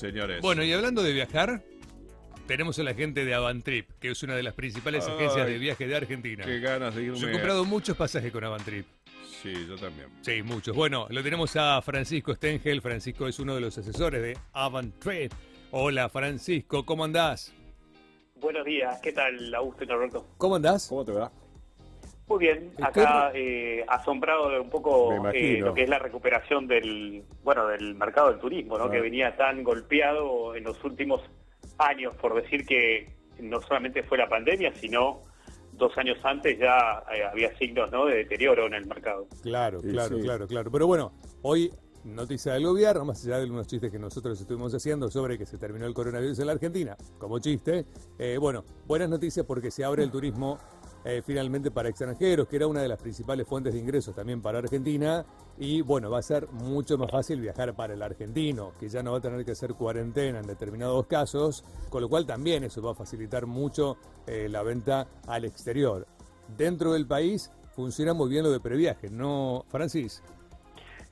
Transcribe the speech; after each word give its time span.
Señores. 0.00 0.40
Bueno, 0.40 0.64
y 0.64 0.72
hablando 0.72 1.02
de 1.02 1.12
viajar, 1.12 1.62
tenemos 2.46 2.78
a 2.78 2.82
la 2.82 2.94
gente 2.94 3.26
de 3.26 3.34
Avantrip, 3.34 3.86
que 4.00 4.10
es 4.10 4.22
una 4.22 4.34
de 4.34 4.42
las 4.42 4.54
principales 4.54 5.06
Ay, 5.06 5.14
agencias 5.14 5.46
de 5.46 5.58
viaje 5.58 5.86
de 5.86 5.94
Argentina. 5.94 6.44
Qué 6.44 6.58
ganas 6.58 6.94
de 6.94 7.02
irme. 7.02 7.18
Yo 7.18 7.28
he 7.28 7.32
comprado 7.32 7.66
muchos 7.66 7.96
pasajes 7.96 8.32
con 8.32 8.42
Avantrip. 8.42 8.86
Sí, 9.42 9.52
yo 9.68 9.76
también. 9.76 10.08
Sí, 10.22 10.42
muchos. 10.42 10.74
Bueno, 10.74 11.06
lo 11.10 11.22
tenemos 11.22 11.54
a 11.56 11.82
Francisco 11.82 12.34
Stengel. 12.34 12.80
Francisco 12.80 13.28
es 13.28 13.38
uno 13.38 13.54
de 13.54 13.60
los 13.60 13.76
asesores 13.76 14.22
de 14.22 14.38
Avantrip. 14.52 15.32
Hola, 15.70 16.08
Francisco, 16.08 16.84
¿cómo 16.86 17.04
andás? 17.04 17.52
Buenos 18.40 18.64
días, 18.64 18.98
¿qué 19.02 19.12
tal, 19.12 19.54
Augusto 19.54 19.84
y 19.84 19.86
Norberto? 19.86 20.26
¿Cómo 20.38 20.56
andás? 20.56 20.88
¿Cómo 20.88 21.04
te 21.04 21.12
va? 21.12 21.30
Muy 22.30 22.38
bien, 22.38 22.72
acá 22.80 23.32
eh, 23.34 23.84
asombrado 23.88 24.50
de 24.50 24.60
un 24.60 24.70
poco 24.70 25.12
eh, 25.34 25.58
lo 25.58 25.74
que 25.74 25.82
es 25.82 25.88
la 25.88 25.98
recuperación 25.98 26.68
del 26.68 27.24
bueno 27.42 27.66
del 27.66 27.96
mercado 27.96 28.28
del 28.30 28.38
turismo, 28.38 28.78
¿no? 28.78 28.84
Ah. 28.84 28.90
que 28.90 29.00
venía 29.00 29.36
tan 29.36 29.64
golpeado 29.64 30.54
en 30.54 30.62
los 30.62 30.82
últimos 30.84 31.22
años, 31.78 32.14
por 32.14 32.40
decir 32.40 32.64
que 32.64 33.10
no 33.40 33.60
solamente 33.60 34.04
fue 34.04 34.16
la 34.16 34.28
pandemia, 34.28 34.72
sino 34.76 35.22
dos 35.72 35.98
años 35.98 36.18
antes 36.22 36.56
ya 36.56 37.02
eh, 37.12 37.24
había 37.24 37.52
signos 37.58 37.90
¿no? 37.90 38.06
de 38.06 38.18
deterioro 38.18 38.68
en 38.68 38.74
el 38.74 38.86
mercado. 38.86 39.26
Claro, 39.42 39.80
claro, 39.80 40.16
sí. 40.16 40.22
claro, 40.22 40.46
claro. 40.46 40.70
Pero 40.70 40.86
bueno, 40.86 41.12
hoy 41.42 41.72
noticia 42.04 42.52
del 42.52 42.64
gobierno, 42.64 43.04
más 43.04 43.24
allá 43.26 43.38
de 43.38 43.42
algunos 43.42 43.66
chistes 43.66 43.90
que 43.90 43.98
nosotros 43.98 44.40
estuvimos 44.40 44.72
haciendo 44.72 45.10
sobre 45.10 45.36
que 45.36 45.46
se 45.46 45.58
terminó 45.58 45.84
el 45.84 45.94
coronavirus 45.94 46.38
en 46.38 46.46
la 46.46 46.52
Argentina, 46.52 46.96
como 47.18 47.40
chiste. 47.40 47.86
eh, 48.20 48.38
bueno, 48.38 48.64
buenas 48.86 49.08
noticias 49.08 49.44
porque 49.44 49.72
se 49.72 49.84
abre 49.84 50.04
el 50.04 50.12
turismo 50.12 50.58
eh, 51.04 51.22
finalmente 51.24 51.70
para 51.70 51.88
extranjeros, 51.88 52.46
que 52.48 52.56
era 52.56 52.66
una 52.66 52.82
de 52.82 52.88
las 52.88 53.00
principales 53.00 53.46
fuentes 53.46 53.72
de 53.72 53.80
ingresos 53.80 54.14
también 54.14 54.42
para 54.42 54.58
Argentina. 54.58 55.24
Y 55.58 55.82
bueno, 55.82 56.10
va 56.10 56.18
a 56.18 56.22
ser 56.22 56.48
mucho 56.48 56.98
más 56.98 57.10
fácil 57.10 57.40
viajar 57.40 57.74
para 57.74 57.94
el 57.94 58.02
argentino, 58.02 58.72
que 58.78 58.88
ya 58.88 59.02
no 59.02 59.12
va 59.12 59.18
a 59.18 59.20
tener 59.20 59.44
que 59.44 59.52
hacer 59.52 59.74
cuarentena 59.74 60.40
en 60.40 60.46
determinados 60.46 61.06
casos, 61.06 61.64
con 61.88 62.02
lo 62.02 62.08
cual 62.08 62.26
también 62.26 62.64
eso 62.64 62.82
va 62.82 62.92
a 62.92 62.94
facilitar 62.94 63.46
mucho 63.46 63.96
eh, 64.26 64.48
la 64.48 64.62
venta 64.62 65.08
al 65.26 65.44
exterior. 65.44 66.06
Dentro 66.56 66.92
del 66.92 67.06
país 67.06 67.50
funciona 67.74 68.14
muy 68.14 68.28
bien 68.28 68.44
lo 68.44 68.50
de 68.50 68.60
previaje, 68.60 69.08
¿no, 69.10 69.64
Francis? 69.68 70.22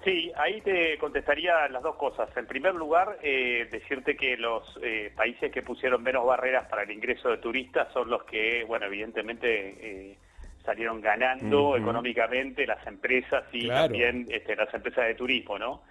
Sí, 0.05 0.31
ahí 0.37 0.61
te 0.61 0.97
contestaría 0.99 1.69
las 1.69 1.83
dos 1.83 1.97
cosas. 1.97 2.29
En 2.37 2.47
primer 2.47 2.75
lugar, 2.75 3.19
eh, 3.23 3.67
decirte 3.71 4.17
que 4.17 4.37
los 4.37 4.79
eh, 4.83 5.13
países 5.17 5.51
que 5.51 5.63
pusieron 5.63 6.03
menos 6.03 6.25
barreras 6.25 6.69
para 6.69 6.85
el 6.85 6.91
ingreso 6.93 7.31
de 7.31 7.39
turistas 7.39 7.93
son 7.93 8.09
los 8.09 8.23
que, 8.25 8.65
bueno, 8.65 8.87
evidentemente 8.87 10.11
eh, 10.11 10.17
salieron 10.65 11.01
ganando 11.01 11.77
económicamente 11.77 12.65
las 12.67 12.87
empresas 12.87 13.45
y 13.53 13.65
Claro. 13.65 13.89
también 13.89 14.27
este, 14.31 14.55
las 14.55 14.73
empresas 14.73 15.07
de 15.07 15.15
turismo, 15.15 15.59
¿no? 15.59 15.83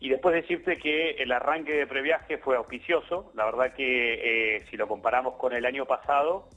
Y 0.00 0.08
después 0.10 0.34
decirte 0.36 0.76
que 0.78 1.10
el 1.18 1.32
arranque 1.32 1.72
de 1.72 1.86
previaje 1.88 2.38
fue 2.38 2.56
auspicioso. 2.56 3.32
La 3.34 3.46
verdad 3.46 3.74
que 3.74 4.64
si 4.70 4.76
lo 4.76 4.86
comparamos 4.86 5.34
con 5.34 5.52
el 5.52 5.66
año 5.66 5.86
pasado, 5.86 6.48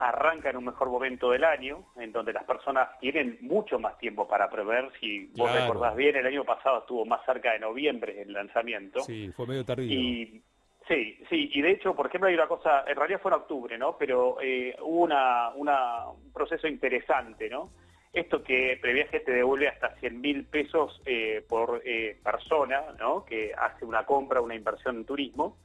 arranca 0.00 0.50
en 0.50 0.56
un 0.56 0.64
mejor 0.66 0.88
momento 0.90 1.30
del 1.30 1.42
año, 1.44 1.84
en 1.96 2.12
donde 2.12 2.32
las 2.32 2.44
personas 2.44 2.88
tienen 3.00 3.38
mucho 3.40 3.78
más 3.78 3.98
tiempo 3.98 4.28
para 4.28 4.48
prever. 4.48 4.90
Si 5.00 5.26
vos 5.36 5.50
Claro. 5.50 5.60
recordás 5.60 5.96
bien, 5.96 6.14
el 6.16 6.26
año 6.26 6.44
pasado 6.44 6.80
estuvo 6.80 7.04
más 7.04 7.24
cerca 7.24 7.52
de 7.52 7.58
noviembre 7.58 8.22
el 8.22 8.32
lanzamiento. 8.32 9.00
Sí, 9.00 9.30
fue 9.36 9.46
medio 9.46 9.64
tardío. 9.64 9.90
Y 9.98 10.42
sí, 10.86 11.18
sí, 11.28 11.50
y 11.52 11.60
de 11.62 11.72
hecho, 11.72 11.94
por 11.96 12.06
ejemplo, 12.06 12.28
hay 12.28 12.34
una 12.34 12.46
cosa, 12.46 12.84
en 12.86 12.96
realidad 12.96 13.20
fue 13.20 13.30
en 13.32 13.38
octubre, 13.38 13.76
¿no? 13.76 13.96
Pero 13.98 14.38
eh, 14.40 14.76
hubo 14.80 15.02
una, 15.04 15.50
una- 15.56 16.06
un 16.08 16.32
proceso 16.32 16.68
interesante, 16.68 17.48
¿no? 17.50 17.70
Esto 18.12 18.42
que 18.42 18.78
Previaje 18.80 19.20
te 19.20 19.32
devuelve 19.32 19.68
hasta 19.68 19.90
100 19.96 20.20
mil 20.20 20.46
pesos 20.46 21.02
eh, 21.04 21.44
por 21.48 21.82
eh, 21.84 22.18
persona, 22.22 22.82
¿no? 22.98 23.24
Que 23.24 23.52
hace 23.52 23.84
una 23.84 24.04
compra, 24.06 24.40
una 24.40 24.54
inversión 24.54 24.96
en 24.96 25.04
turismo. 25.04 25.56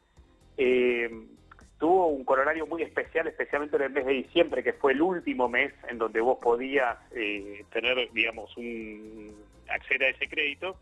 Tuvo 1.80 2.08
un 2.08 2.24
corolario 2.24 2.66
muy 2.66 2.82
especial, 2.82 3.28
especialmente 3.28 3.76
en 3.76 3.84
el 3.84 3.90
mes 3.90 4.06
de 4.06 4.14
diciembre, 4.14 4.64
que 4.64 4.74
fue 4.74 4.94
el 4.94 5.02
último 5.02 5.50
mes 5.50 5.74
en 5.90 5.98
donde 5.98 6.22
vos 6.22 6.38
podías 6.42 6.98
eh, 7.12 7.66
tener, 7.72 8.10
digamos, 8.14 8.56
un 8.58 9.36
acceder 9.70 10.04
a 10.04 10.16
ese 10.16 10.30
crédito. 10.30 10.78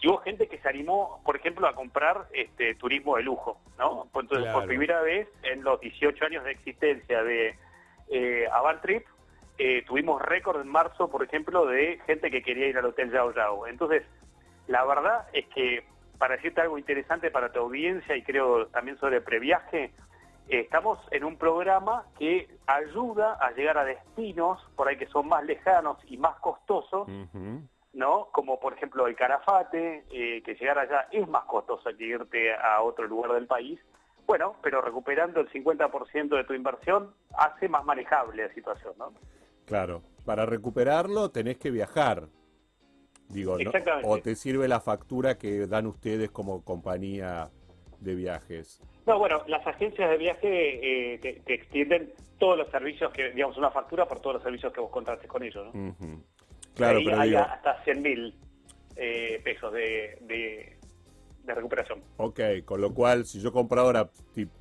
Y 0.00 0.08
hubo 0.08 0.18
gente 0.18 0.48
que 0.48 0.58
se 0.58 0.68
animó, 0.68 1.22
por 1.24 1.36
ejemplo, 1.36 1.66
a 1.66 1.74
comprar 1.74 2.26
este 2.32 2.74
turismo 2.74 3.16
de 3.16 3.22
lujo, 3.22 3.58
¿no? 3.78 4.04
Entonces, 4.06 4.40
Claro. 4.40 4.58
por 4.58 4.68
primera 4.68 5.00
vez 5.00 5.28
en 5.44 5.64
los 5.64 5.80
18 5.80 6.26
años 6.26 6.44
de 6.44 6.50
existencia 6.50 7.22
de 7.22 7.54
eh, 8.10 8.46
Avantrip, 8.52 9.06
eh, 9.56 9.82
tuvimos 9.86 10.20
récord 10.20 10.60
en 10.60 10.68
marzo, 10.68 11.08
por 11.08 11.22
ejemplo, 11.24 11.64
de 11.64 12.00
gente 12.06 12.30
que 12.30 12.42
quería 12.42 12.66
ir 12.66 12.76
al 12.76 12.86
Hotel 12.86 13.10
Yao 13.12 13.32
Yao. 13.32 13.66
Entonces, 13.66 14.02
la 14.66 14.84
verdad 14.84 15.26
es 15.32 15.46
que, 15.46 15.84
para 16.18 16.36
decirte 16.36 16.60
algo 16.60 16.76
interesante 16.76 17.30
para 17.30 17.52
tu 17.52 17.60
audiencia 17.60 18.16
y 18.16 18.22
creo 18.22 18.66
también 18.66 18.98
sobre 18.98 19.20
previaje, 19.20 19.92
estamos 20.48 20.98
en 21.10 21.24
un 21.24 21.36
programa 21.36 22.06
que 22.18 22.48
ayuda 22.66 23.34
a 23.34 23.52
llegar 23.52 23.78
a 23.78 23.84
destinos 23.84 24.60
por 24.76 24.88
ahí 24.88 24.96
que 24.96 25.06
son 25.06 25.28
más 25.28 25.44
lejanos 25.44 25.98
y 26.06 26.16
más 26.16 26.38
costosos. 26.40 27.08
¿no? 27.92 28.28
Como 28.32 28.58
por 28.58 28.74
ejemplo 28.74 29.06
el 29.06 29.14
Carafate, 29.14 30.04
eh, 30.10 30.42
que 30.42 30.54
llegar 30.54 30.78
allá 30.78 31.08
es 31.12 31.28
más 31.28 31.44
costoso 31.44 31.90
que 31.96 32.04
irte 32.04 32.52
a 32.54 32.82
otro 32.82 33.06
lugar 33.06 33.32
del 33.32 33.46
país. 33.46 33.78
Bueno, 34.26 34.56
pero 34.62 34.80
recuperando 34.80 35.40
el 35.40 35.50
50% 35.50 36.36
de 36.36 36.44
tu 36.44 36.54
inversión 36.54 37.14
hace 37.36 37.68
más 37.68 37.84
manejable 37.84 38.46
la 38.48 38.54
situación, 38.54 38.94
¿no? 38.98 39.12
Claro. 39.66 40.02
Para 40.24 40.46
recuperarlo 40.46 41.30
tenés 41.30 41.58
que 41.58 41.70
viajar. 41.70 42.28
Digo, 43.28 43.54
¿no? 43.54 43.60
Exactamente. 43.60 44.08
O 44.08 44.18
te 44.20 44.34
sirve 44.34 44.66
la 44.66 44.80
factura 44.80 45.36
que 45.38 45.66
dan 45.66 45.86
ustedes 45.86 46.30
como 46.30 46.64
compañía 46.64 47.50
de 48.00 48.14
viajes. 48.14 48.80
No, 49.06 49.18
bueno, 49.18 49.42
las 49.48 49.66
agencias 49.66 50.08
de 50.10 50.16
viaje 50.16 51.14
eh, 51.14 51.18
te, 51.18 51.34
te 51.44 51.54
extienden 51.54 52.12
todos 52.38 52.56
los 52.58 52.70
servicios 52.70 53.12
que, 53.12 53.30
digamos, 53.32 53.56
una 53.58 53.70
factura 53.70 54.06
por 54.06 54.20
todos 54.20 54.34
los 54.34 54.42
servicios 54.42 54.72
que 54.72 54.80
vos 54.80 54.90
contrates 54.90 55.28
con 55.28 55.42
ellos, 55.42 55.66
¿no? 55.74 55.88
Ujú. 55.90 56.22
Claro, 56.74 56.98
Ahí 56.98 57.04
pero 57.04 57.20
hay 57.20 57.28
digo, 57.28 57.40
hasta 57.40 57.84
100 57.84 58.02
mil 58.02 58.34
eh, 58.96 59.40
pesos 59.44 59.72
de, 59.72 60.18
de, 60.22 60.76
de 61.44 61.54
recuperación. 61.54 62.00
ok, 62.16 62.40
con 62.64 62.80
lo 62.80 62.92
cual, 62.94 63.26
si 63.26 63.40
yo 63.40 63.52
compro 63.52 63.80
ahora, 63.80 64.08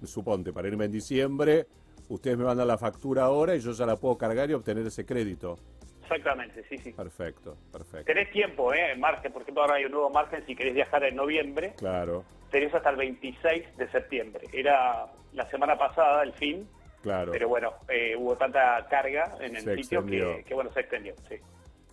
suponte, 0.04 0.52
para 0.54 0.68
irme 0.68 0.86
en 0.86 0.92
diciembre, 0.92 1.66
ustedes 2.10 2.38
me 2.38 2.44
mandan 2.44 2.68
la 2.68 2.78
factura 2.78 3.24
ahora 3.24 3.56
y 3.56 3.60
yo 3.62 3.72
ya 3.72 3.86
la 3.86 3.96
puedo 3.96 4.18
cargar 4.18 4.50
y 4.50 4.54
obtener 4.54 4.86
ese 4.86 5.06
crédito. 5.06 5.58
Exactamente, 6.04 6.64
sí, 6.70 6.78
sí. 6.78 6.92
Perfecto, 6.92 7.58
perfecto. 7.72 8.06
Tenés 8.06 8.32
tiempo, 8.32 8.74
¿eh? 8.74 8.92
En 8.92 9.00
margen, 9.00 9.32
por 9.32 9.42
ejemplo, 9.42 9.64
ahora 9.64 9.76
hay 9.76 9.86
un 9.86 9.92
nuevo 9.92 10.10
margen 10.10 10.46
si 10.46 10.56
querés 10.56 10.74
viajar 10.74 11.04
en 11.06 11.16
noviembre, 11.16 11.74
Claro, 11.78 12.24
tenés 12.52 12.74
hasta 12.74 12.90
el 12.90 12.98
26 12.98 13.78
de 13.78 13.88
septiembre. 13.90 14.48
Era 14.52 15.08
la 15.34 15.50
semana 15.50 15.78
pasada 15.78 16.24
el 16.24 16.34
fin, 16.34 16.68
claro. 17.02 17.32
pero 17.32 17.48
bueno, 17.48 17.74
eh, 17.88 18.16
hubo 18.18 18.36
tanta 18.36 18.86
carga 18.90 19.36
en 19.40 19.56
el 19.56 19.64
Se 19.64 19.76
sitio 19.78 20.06
que, 20.06 20.54
bueno, 20.54 20.72
se 20.74 20.82
extendió, 20.82 21.16
sí. 21.28 21.36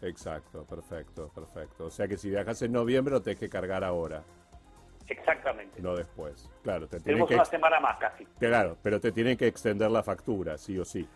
Exacto, 0.03 0.65
perfecto, 0.65 1.31
perfecto. 1.35 1.87
O 1.87 1.91
sea 1.91 2.09
que 2.09 2.17
si 2.17 2.31
viajas 2.31 2.61
en 2.63 2.73
noviembre 2.73 3.13
lo 3.15 3.23
tenés 3.23 3.39
que 3.39 3.49
cargar 3.49 3.85
ahora, 3.85 4.23
Exactamente. 5.09 5.81
no 5.83 5.95
después. 5.97 6.49
Claro, 6.63 6.87
te 6.89 7.01
Tenemos 7.01 7.29
que 7.29 7.35
una 7.35 7.45
semana 7.45 7.81
más 7.81 7.97
casi. 7.99 8.25
claro, 8.39 8.77
pero 8.83 9.01
te 9.01 9.13
tienen 9.13 9.37
que 9.37 9.47
extender 9.47 9.91
la 9.91 10.03
factura, 10.03 10.57
sí 10.59 10.79
o 10.79 10.85
sí. 10.85 11.07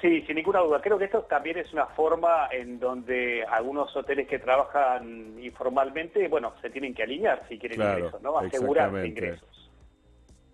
Sí, 0.00 0.22
sin 0.22 0.36
ninguna 0.36 0.60
duda. 0.60 0.80
Creo 0.80 0.96
que 0.98 1.04
esto 1.04 1.22
también 1.24 1.58
es 1.58 1.72
una 1.74 1.86
forma 1.86 2.48
en 2.50 2.80
donde 2.80 3.44
algunos 3.44 3.94
hoteles 3.94 4.26
que 4.26 4.38
trabajan 4.38 5.38
informalmente, 5.42 6.26
bueno, 6.28 6.54
se 6.62 6.70
tienen 6.70 6.94
que 6.94 7.02
alinear 7.02 7.46
si 7.48 7.58
quieren 7.58 7.76
Claro, 7.76 7.98
ingresos, 7.98 8.22
¿no? 8.22 8.40
Exactamente. 8.40 9.08
ingresos. 9.08 9.70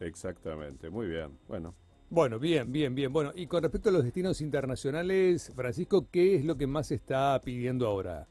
Exactamente, 0.01 0.91
muy 0.91 1.07
bien. 1.07 1.39
Bueno, 1.49 1.75
Bueno, 2.11 2.39
bien, 2.39 2.73
bien, 2.73 2.95
bien. 2.95 3.13
Bueno, 3.13 3.33
y 3.35 3.47
con 3.47 3.63
respecto 3.63 3.89
a 3.89 3.93
los 3.93 4.05
destinos 4.05 4.41
internacionales, 4.41 5.53
Francisco, 5.57 6.07
¿qué 6.13 6.37
es 6.37 6.45
lo 6.45 6.57
que 6.57 6.67
más 6.67 6.89
se 6.89 6.97
está 6.97 7.41
pidiendo 7.45 7.87
ahora? 7.87 8.27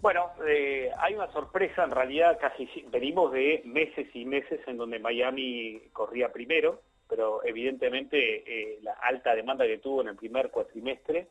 Bueno, 0.00 0.30
eh, 0.46 0.90
hay 0.98 1.14
una 1.14 1.30
sorpresa, 1.32 1.84
en 1.84 1.90
realidad 1.90 2.38
casi 2.40 2.66
si- 2.68 2.82
venimos 2.90 3.32
de 3.32 3.62
meses 3.64 4.08
y 4.14 4.24
meses 4.24 4.60
en 4.66 4.76
donde 4.76 4.98
Miami 4.98 5.82
corría 5.92 6.32
primero, 6.32 6.80
pero 7.10 7.44
evidentemente 7.44 8.44
eh, 8.46 8.78
la 8.82 8.92
alta 8.92 9.34
demanda 9.34 9.66
que 9.66 9.78
tuvo 9.78 10.00
en 10.02 10.08
el 10.08 10.16
primer 10.16 10.50
cuatrimestre, 10.50 11.26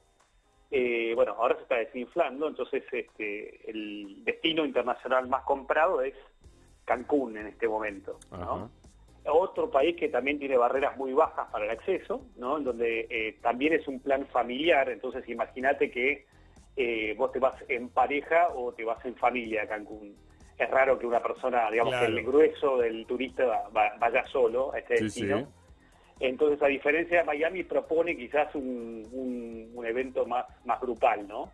eh, 0.69 1.13
bueno, 1.15 1.31
ahora 1.39 1.55
se 1.55 1.61
está 1.63 1.75
desinflando, 1.77 2.47
entonces 2.49 2.83
este, 2.91 3.71
el 3.71 4.23
destino 4.25 4.65
internacional 4.65 5.27
más 5.27 5.43
comprado 5.43 6.01
es 6.01 6.13
Cancún 6.85 7.37
en 7.37 7.47
este 7.47 7.67
momento. 7.67 8.19
Otro 9.31 9.69
país 9.69 9.95
que 9.95 10.09
también 10.09 10.39
tiene 10.39 10.57
barreras 10.57 10.97
muy 10.97 11.13
bajas 11.13 11.47
para 11.51 11.65
el 11.65 11.71
acceso, 11.71 12.21
¿no? 12.37 12.57
En 12.57 12.63
donde 12.63 13.07
eh, 13.09 13.37
también 13.41 13.73
es 13.73 13.87
un 13.87 13.99
plan 13.99 14.25
familiar, 14.27 14.89
entonces 14.89 15.27
imagínate 15.29 15.91
que 15.91 16.25
eh, 16.75 17.13
vos 17.17 17.31
te 17.31 17.39
vas 17.39 17.55
en 17.67 17.89
pareja 17.89 18.49
o 18.55 18.73
te 18.73 18.83
vas 18.85 19.03
en 19.05 19.15
familia 19.15 19.63
a 19.63 19.67
Cancún. 19.67 20.15
Es 20.57 20.69
raro 20.69 20.97
que 20.97 21.05
una 21.05 21.21
persona, 21.21 21.69
digamos, 21.69 21.93
Claro. 21.93 22.07
que 22.13 22.19
el 22.19 22.25
grueso 22.25 22.77
del 22.77 23.05
turista 23.05 23.45
va- 23.45 23.69
va- 23.69 23.93
vaya 23.99 24.25
solo 24.27 24.73
a 24.73 24.79
este 24.79 24.97
Sí, 24.97 25.03
destino. 25.03 25.37
sí. 25.39 25.45
Entonces, 26.19 26.61
a 26.61 26.67
diferencia 26.67 27.19
de 27.19 27.23
Miami, 27.23 27.63
propone 27.63 28.15
quizás 28.17 28.53
un, 28.55 29.07
un- 29.11 29.71
un 29.73 29.85
evento 29.85 30.25
más, 30.25 30.45
más 30.65 30.79
grupal, 30.81 31.27
¿no? 31.27 31.51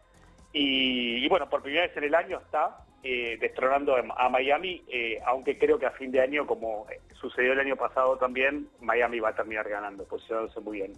Y, 0.54 1.24
y 1.24 1.28
bueno, 1.30 1.50
por 1.50 1.62
primera 1.62 1.86
vez 1.88 1.96
en 1.98 2.06
el 2.06 2.16
año 2.16 2.40
está 2.40 2.78
eh, 3.04 3.38
destronando 3.40 3.96
a 3.96 4.30
Miami, 4.30 4.84
eh, 4.88 5.20
aunque 5.26 5.58
creo 5.60 5.78
que 5.78 5.86
a 5.86 5.92
fin 5.92 6.12
de 6.12 6.22
año, 6.22 6.48
como 6.48 6.88
sucedió 7.14 7.54
el 7.54 7.60
año 7.60 7.76
pasado 7.76 8.18
también, 8.18 8.68
Miami 8.80 9.20
va 9.20 9.30
a 9.30 9.36
terminar 9.36 9.70
ganando, 9.70 10.06
posicionándose 10.06 10.60
muy 10.62 10.78
bien. 10.78 10.94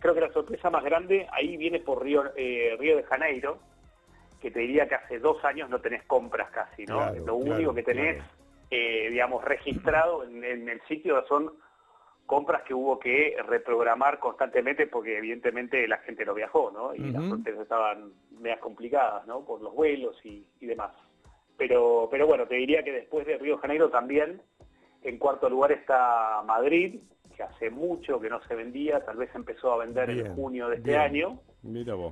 Creo 0.00 0.14
que 0.14 0.20
la 0.22 0.32
sorpresa 0.32 0.70
más 0.70 0.82
grande 0.82 1.28
ahí 1.30 1.56
viene 1.56 1.78
por 1.78 2.02
Río, 2.02 2.24
Río 2.34 2.96
de 2.96 3.04
Janeiro, 3.04 3.58
que 4.40 4.50
te 4.50 4.58
diría 4.58 4.88
que 4.88 4.96
hace 4.96 5.20
dos 5.20 5.44
años 5.44 5.70
no 5.70 5.80
tenés 5.80 6.02
compras 6.04 6.50
casi, 6.50 6.84
¿no? 6.86 6.96
Lo 7.24 7.36
único 7.36 7.72
que 7.74 7.84
tenés, 7.84 8.16
digamos, 9.10 9.44
registrado 9.44 10.24
en, 10.24 10.42
en 10.42 10.68
el 10.68 10.80
sitio 10.88 11.24
son 11.28 11.52
compras 12.26 12.62
que 12.62 12.74
hubo 12.74 12.98
que 12.98 13.36
reprogramar 13.46 14.18
constantemente 14.18 14.86
porque 14.86 15.18
evidentemente 15.18 15.86
la 15.88 15.98
gente 15.98 16.24
no 16.24 16.34
viajó, 16.34 16.70
¿no? 16.70 16.94
Y 16.94 17.10
las 17.10 17.24
fronteras 17.24 17.60
estaban 17.60 18.12
medias 18.40 18.60
complicadas, 18.60 19.26
¿no? 19.26 19.44
Por 19.44 19.60
los 19.60 19.74
vuelos 19.74 20.16
y, 20.24 20.44
demás. 20.60 20.92
Pero, 21.56 22.08
pero 22.10 22.26
bueno, 22.26 22.46
te 22.46 22.54
diría 22.54 22.82
que 22.82 22.92
después 22.92 23.26
de 23.26 23.38
Río 23.38 23.58
Janeiro 23.58 23.90
también, 23.90 24.40
en 25.02 25.18
cuarto 25.18 25.48
lugar 25.48 25.72
está 25.72 26.42
Madrid, 26.46 27.00
que 27.36 27.42
hace 27.42 27.70
mucho 27.70 28.20
que 28.20 28.30
no 28.30 28.42
se 28.44 28.54
vendía, 28.54 29.04
tal 29.04 29.16
vez 29.16 29.30
empezó 29.34 29.72
a 29.72 29.78
vender 29.84 30.10
en 30.10 30.34
junio 30.34 30.68
de 30.68 30.76
este 30.76 30.96
año, 30.96 31.40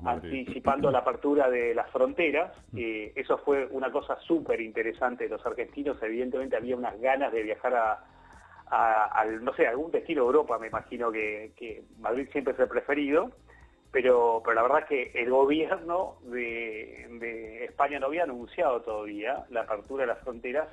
anticipando 0.05 0.91
la 0.91 0.99
apertura 0.99 1.51
de 1.51 1.75
las 1.75 1.91
fronteras. 1.91 2.53
Eh, 2.77 3.12
eso 3.17 3.39
fue 3.39 3.67
una 3.67 3.91
cosa 3.91 4.19
súper 4.21 4.61
interesante 4.61 5.25
de 5.25 5.31
los 5.31 5.45
argentinos, 5.45 6.03
evidentemente 6.03 6.57
había 6.57 6.77
unas 6.77 6.99
ganas 7.01 7.33
de 7.33 7.43
viajar 7.43 7.75
a 7.75 8.05
al, 8.70 9.44
no 9.44 9.52
sé, 9.55 9.67
algún 9.67 9.90
destino 9.90 10.22
de 10.22 10.26
Europa, 10.26 10.58
me 10.58 10.69
imagino 10.69 11.11
que, 11.11 11.82
Madrid 11.99 12.28
siempre 12.32 12.55
es 12.55 12.61
el 12.61 12.69
preferido, 12.69 13.31
pero, 13.90 14.40
pero 14.44 14.55
la 14.55 14.62
verdad 14.62 14.81
es 14.81 14.87
que 14.87 15.22
el 15.22 15.31
gobierno 15.31 16.17
de, 16.22 17.64
España 17.64 17.99
no 17.99 18.06
había 18.06 18.25
anunciado 18.25 18.81
todavía 18.82 19.44
la 19.50 19.62
apertura 19.62 20.02
de 20.02 20.08
las 20.08 20.20
fronteras 20.20 20.69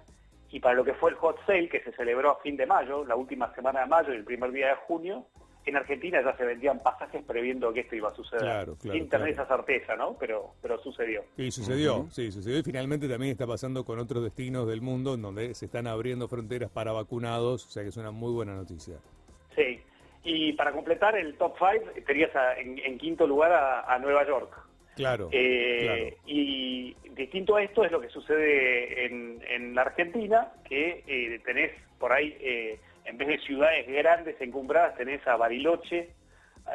y 0.49 0.59
para 0.59 0.75
lo 0.75 0.83
que 0.83 0.93
fue 0.93 1.11
el 1.11 1.15
hot 1.17 1.37
sale 1.45 1.69
que 1.69 1.81
se 1.81 1.91
celebró 1.93 2.31
a 2.31 2.39
fin 2.39 2.55
de 2.55 2.65
mayo, 2.65 3.03
la 3.05 3.15
última 3.15 3.53
semana 3.53 3.81
de 3.81 3.87
mayo 3.87 4.13
y 4.13 4.17
el 4.17 4.23
primer 4.23 4.51
día 4.51 4.67
de 4.69 4.75
junio, 4.87 5.25
en 5.67 5.75
Argentina 5.75 6.21
ya 6.23 6.35
se 6.37 6.45
vendían 6.45 6.79
pasajes 6.79 7.23
previendo 7.25 7.73
que 7.73 7.81
esto 7.81 7.95
iba 7.95 8.09
a 8.09 8.15
suceder. 8.15 8.69
Sin 8.79 9.09
tener 9.09 9.27
esa 9.27 9.45
certeza, 9.45 9.97
¿no? 9.97 10.15
Pero, 10.17 10.53
pero 10.61 10.81
sucedió. 10.81 11.25
Y 11.35 11.51
sucedió, 11.51 12.07
sí, 12.09 12.31
sucedió. 12.31 12.59
Y 12.59 12.63
finalmente 12.63 13.09
también 13.09 13.33
está 13.33 13.45
pasando 13.45 13.83
con 13.83 13.99
otros 13.99 14.23
destinos 14.23 14.67
del 14.67 14.81
mundo 14.81 15.15
en 15.15 15.21
donde 15.21 15.53
se 15.55 15.65
están 15.65 15.85
abriendo 15.87 16.29
fronteras 16.29 16.71
para 16.71 16.93
vacunados, 16.93 17.65
o 17.65 17.69
sea 17.69 17.83
que 17.83 17.89
es 17.89 17.97
una 17.97 18.11
muy 18.11 18.31
buena 18.31 18.55
noticia. 18.55 18.95
Sí. 19.55 19.81
Y 20.23 20.53
para 20.53 20.71
completar 20.71 21.17
el 21.17 21.35
top 21.35 21.55
5, 21.57 22.05
tenías 22.05 22.31
en, 22.57 22.97
quinto 22.97 23.27
lugar 23.27 23.51
a, 23.51 23.99
Nueva 23.99 24.25
York. 24.25 24.53
Claro, 24.95 25.29
eh, 25.31 26.17
Y 26.25 26.95
distinto 27.11 27.55
a 27.55 27.63
esto 27.63 27.83
es 27.83 27.91
lo 27.91 27.99
que 27.99 28.09
sucede 28.09 29.05
en, 29.05 29.43
en 29.47 29.75
la 29.75 29.81
Argentina, 29.81 30.53
que 30.67 31.03
eh, 31.05 31.39
tenés 31.45 31.71
por 31.99 32.13
ahí 32.13 32.35
eh, 32.39 32.79
en 33.07 33.17
vez 33.17 33.27
de 33.29 33.39
ciudades 33.39 33.87
grandes 33.87 34.39
encumbradas, 34.41 34.95
tenés 34.95 35.25
a 35.27 35.37
Bariloche 35.37 36.09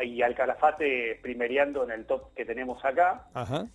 y 0.03 0.23
al 0.23 0.35
Calafate 0.35 1.19
primereando 1.23 1.85
en 1.85 1.91
el 1.91 2.07
top 2.07 2.35
que 2.35 2.47
tenemos 2.47 2.83
acá. 2.85 3.27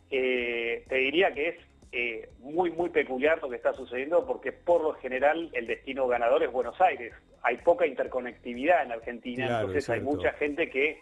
Eh, 0.09 0.83
te 0.89 0.95
diría 0.95 1.33
que 1.33 1.49
es 1.49 1.55
eh, 1.91 2.29
muy, 2.39 2.71
muy 2.71 2.89
peculiar 2.89 3.39
lo 3.41 3.49
que 3.49 3.57
está 3.57 3.73
sucediendo 3.73 4.25
porque 4.25 4.51
por 4.51 4.81
lo 4.81 4.93
general 4.95 5.51
el 5.53 5.67
destino 5.67 6.07
ganador 6.07 6.43
es 6.43 6.51
Buenos 6.51 6.79
Aires. 6.81 7.13
Hay 7.43 7.57
poca 7.57 7.85
interconectividad 7.85 8.83
en 8.83 8.91
Argentina, 8.91 9.61
entonces 9.61 9.87
hay 9.89 10.01
mucha 10.01 10.33
gente 10.33 10.69
que 10.71 10.99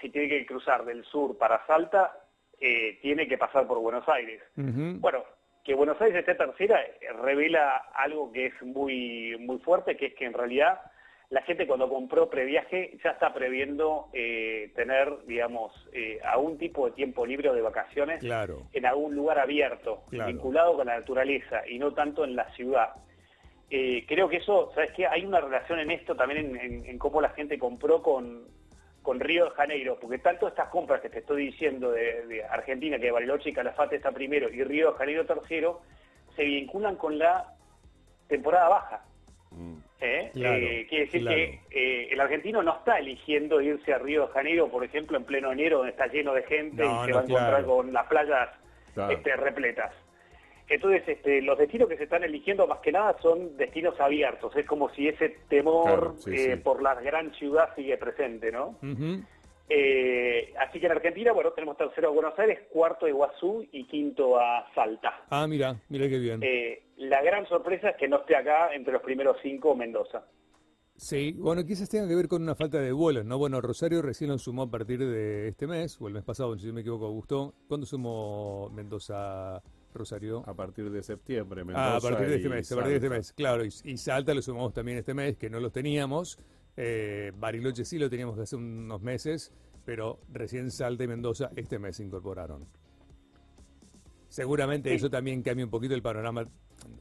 si 0.00 0.10
tiene 0.10 0.28
que 0.28 0.44
cruzar 0.44 0.84
del 0.84 1.04
sur 1.04 1.38
para 1.38 1.64
Salta, 1.66 2.18
eh, 2.60 2.98
tiene 3.00 3.28
que 3.28 3.38
pasar 3.38 3.66
por 3.66 3.78
Buenos 3.78 4.06
Aires. 4.08 4.42
Bueno, 4.56 5.24
que 5.62 5.74
Buenos 5.74 6.00
Aires 6.00 6.18
esté 6.18 6.34
tercera 6.34 6.80
revela 7.22 7.76
algo 7.94 8.32
que 8.32 8.46
es 8.46 8.62
muy, 8.62 9.36
muy 9.38 9.58
fuerte, 9.58 9.96
que 9.96 10.06
es 10.06 10.14
que 10.14 10.24
en 10.24 10.32
realidad 10.32 10.80
la 11.30 11.42
gente 11.42 11.66
cuando 11.66 11.88
compró 11.88 12.30
previaje 12.30 12.98
ya 13.02 13.10
está 13.10 13.34
previendo 13.34 14.08
eh, 14.12 14.70
tener, 14.76 15.12
digamos, 15.26 15.72
eh, 15.92 16.20
algún 16.24 16.56
tipo 16.56 16.86
de 16.86 16.92
tiempo 16.92 17.26
libre 17.26 17.50
o 17.50 17.54
de 17.54 17.62
vacaciones 17.62 18.22
en 18.72 18.86
algún 18.86 19.14
lugar 19.14 19.38
abierto, 19.38 20.04
vinculado 20.10 20.76
con 20.76 20.86
la 20.86 20.98
naturaleza 20.98 21.66
y 21.66 21.78
no 21.78 21.92
tanto 21.92 22.24
en 22.24 22.36
la 22.36 22.48
ciudad. 22.54 22.90
Eh, 23.68 24.04
creo 24.06 24.28
que 24.28 24.36
eso, 24.36 24.70
¿sabes 24.74 24.92
qué? 24.92 25.08
Hay 25.08 25.24
una 25.24 25.40
relación 25.40 25.80
en 25.80 25.90
esto 25.90 26.14
también 26.14 26.56
en, 26.56 26.98
cómo 26.98 27.20
la 27.20 27.30
gente 27.30 27.58
compró 27.58 28.00
con, 28.00 28.44
con 29.02 29.18
Río 29.18 29.46
de 29.46 29.50
Janeiro, 29.50 29.98
porque 30.00 30.18
tanto 30.18 30.46
estas 30.46 30.68
compras 30.68 31.00
que 31.00 31.10
te 31.10 31.18
estoy 31.18 31.46
diciendo 31.46 31.90
de, 31.90 32.44
Argentina, 32.48 33.00
que 33.00 33.10
Bariloche 33.10 33.50
y 33.50 33.52
Calafate 33.52 33.96
está 33.96 34.12
primero, 34.12 34.48
y 34.48 34.62
Río 34.62 34.92
de 34.92 34.98
Janeiro 34.98 35.26
tercero, 35.26 35.80
se 36.36 36.44
vinculan 36.44 36.94
con 36.94 37.18
la 37.18 37.52
temporada 38.28 38.68
baja. 38.68 39.04
¿Eh? 40.00 40.30
eh 40.34 40.86
quiere 40.88 41.04
decir 41.06 41.26
que 41.26 41.60
eh, 41.70 42.08
el 42.10 42.20
argentino 42.20 42.62
no 42.62 42.76
está 42.76 42.98
eligiendo 42.98 43.60
irse 43.60 43.92
a 43.92 43.98
Río 43.98 44.26
de 44.26 44.32
Janeiro, 44.32 44.68
por 44.68 44.84
ejemplo, 44.84 45.16
en 45.16 45.24
pleno 45.24 45.52
enero, 45.52 45.78
donde 45.78 45.92
está 45.92 46.06
lleno 46.06 46.34
de 46.34 46.42
gente 46.42 46.84
y 46.84 47.06
se 47.06 47.12
va 47.12 47.20
a 47.20 47.24
encontrar 47.24 47.64
con 47.64 47.92
las 47.92 48.06
playas 48.06 48.50
este, 49.10 49.36
repletas. 49.36 49.92
Entonces, 50.68 51.04
este, 51.06 51.42
los 51.42 51.56
destinos 51.58 51.88
que 51.88 51.96
se 51.96 52.04
están 52.04 52.24
eligiendo 52.24 52.66
más 52.66 52.80
que 52.80 52.90
nada 52.90 53.16
son 53.22 53.56
destinos 53.56 53.98
abiertos. 54.00 54.54
Es 54.56 54.66
como 54.66 54.88
si 54.90 55.06
ese 55.06 55.36
temor 55.48 56.16
eh, 56.26 56.56
por 56.56 56.82
la 56.82 56.94
gran 56.96 57.32
ciudad 57.34 57.68
sigue 57.76 57.96
presente, 57.96 58.50
¿no? 58.50 58.76
Eh, 59.68 60.54
así 60.60 60.78
que 60.78 60.86
en 60.86 60.92
Argentina, 60.92 61.32
bueno, 61.32 61.50
tenemos 61.52 61.76
tercero 61.76 62.08
a 62.08 62.12
Buenos 62.12 62.38
Aires, 62.38 62.60
cuarto 62.70 63.06
a 63.06 63.08
Iguazú 63.08 63.66
y 63.72 63.84
quinto 63.86 64.38
a 64.38 64.66
Salta. 64.74 65.24
Ah, 65.30 65.46
mira, 65.48 65.80
mira 65.88 66.08
qué 66.08 66.18
bien. 66.18 66.40
Eh, 66.42 66.84
la 66.98 67.22
gran 67.22 67.46
sorpresa 67.48 67.90
es 67.90 67.96
que 67.96 68.08
no 68.08 68.18
esté 68.18 68.36
acá 68.36 68.72
entre 68.74 68.92
los 68.92 69.02
primeros 69.02 69.36
cinco 69.42 69.74
Mendoza. 69.74 70.24
Sí, 70.98 71.32
bueno, 71.36 71.62
quizás 71.66 71.90
tenga 71.90 72.08
que 72.08 72.14
ver 72.14 72.26
con 72.26 72.42
una 72.42 72.54
falta 72.54 72.80
de 72.80 72.90
vuelos, 72.90 73.26
¿no? 73.26 73.36
Bueno, 73.36 73.60
Rosario 73.60 74.00
recién 74.00 74.30
lo 74.30 74.38
sumó 74.38 74.62
a 74.62 74.70
partir 74.70 74.98
de 74.98 75.48
este 75.48 75.66
mes, 75.66 76.00
o 76.00 76.08
el 76.08 76.14
mes 76.14 76.24
pasado, 76.24 76.56
si 76.56 76.66
no 76.68 76.72
me 76.72 76.80
equivoco, 76.80 77.10
gustó. 77.10 77.52
¿Cuándo 77.68 77.86
sumó 77.86 78.70
Mendoza, 78.70 79.62
Rosario? 79.92 80.42
A 80.46 80.54
partir 80.54 80.90
de 80.90 81.02
septiembre, 81.02 81.64
Mendoza. 81.64 81.94
Ah, 81.94 81.96
a 81.96 82.00
partir 82.00 82.28
de 82.28 82.36
este 82.36 82.48
mes, 82.48 82.72
a 82.72 82.76
partir 82.76 82.92
de 82.92 82.96
este 82.96 83.10
mes, 83.10 83.32
claro. 83.34 83.62
Y, 83.64 83.68
y 83.84 83.96
Salta 83.98 84.32
lo 84.32 84.40
sumamos 84.40 84.72
también 84.72 84.96
este 84.96 85.12
mes, 85.12 85.36
que 85.36 85.50
no 85.50 85.60
los 85.60 85.72
teníamos. 85.72 86.38
Eh, 86.76 87.32
Bariloche 87.36 87.84
sí 87.84 87.98
lo 87.98 88.10
teníamos 88.10 88.38
hace 88.38 88.56
unos 88.56 89.00
meses, 89.00 89.52
pero 89.84 90.18
recién 90.32 90.70
Salta 90.70 91.04
y 91.04 91.08
Mendoza 91.08 91.50
este 91.56 91.78
mes 91.78 91.96
se 91.96 92.04
incorporaron. 92.04 92.66
Seguramente 94.28 94.92
eso 94.92 95.08
también 95.08 95.42
cambia 95.42 95.64
un 95.64 95.70
poquito 95.70 95.94
el 95.94 96.02
panorama. 96.02 96.44